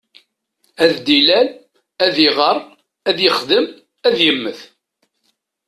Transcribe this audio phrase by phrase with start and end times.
[0.83, 1.47] Ad d-ilal,
[2.05, 2.57] ad iɣer,
[3.09, 3.65] ad yexdem,
[4.07, 4.59] ad yemmet.